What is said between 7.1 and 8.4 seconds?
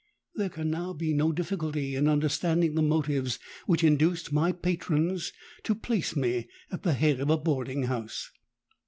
of a boarding house.